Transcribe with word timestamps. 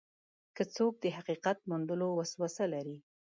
که 0.55 0.63
څوک 0.75 0.93
د 1.03 1.05
حقیقت 1.17 1.57
موندلو 1.69 2.07
وسوسه 2.13 2.65
لري. 2.73 2.97